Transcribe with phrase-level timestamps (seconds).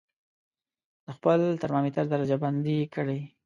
[1.05, 3.19] د خپل ترمامتر درجه بندي یې کړئ.